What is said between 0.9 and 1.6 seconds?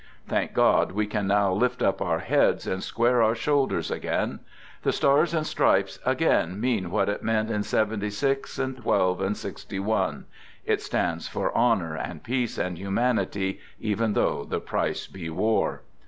we can now